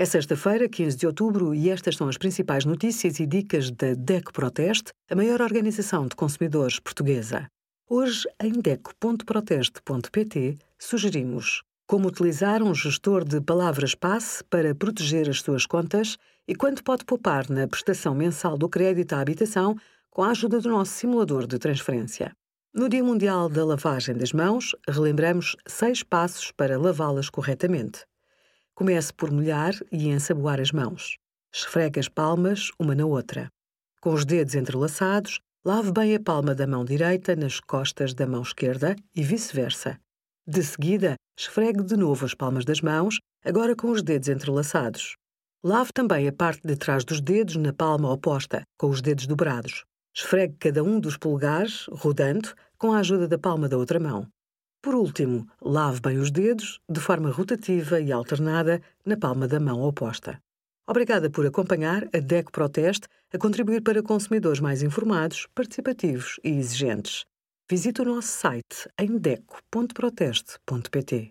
[0.00, 4.32] É sexta-feira, 15 de outubro, e estas são as principais notícias e dicas da DECO
[4.32, 7.46] Proteste, a maior organização de consumidores portuguesa.
[7.86, 16.16] Hoje, em DECO.proteste.pt, sugerimos como utilizar um gestor de palavras-passe para proteger as suas contas
[16.48, 19.76] e quanto pode poupar na prestação mensal do crédito à habitação
[20.08, 22.32] com a ajuda do nosso simulador de transferência.
[22.72, 28.08] No Dia Mundial da Lavagem das Mãos, relembramos seis passos para lavá-las corretamente.
[28.80, 31.18] Comece por molhar e ensaboar as mãos.
[31.54, 33.50] Esfregue as palmas uma na outra.
[34.00, 38.40] Com os dedos entrelaçados, lave bem a palma da mão direita nas costas da mão
[38.40, 40.00] esquerda e vice-versa.
[40.46, 45.14] De seguida, esfregue de novo as palmas das mãos, agora com os dedos entrelaçados.
[45.62, 49.84] Lave também a parte de trás dos dedos na palma oposta, com os dedos dobrados.
[50.16, 54.26] Esfregue cada um dos polegares, rodando, com a ajuda da palma da outra mão.
[54.82, 59.82] Por último, lave bem os dedos, de forma rotativa e alternada, na palma da mão
[59.82, 60.40] oposta.
[60.88, 67.26] Obrigada por acompanhar a DECO Proteste a contribuir para consumidores mais informados, participativos e exigentes.
[67.70, 71.30] Visite o nosso site em deco.proteste.pt.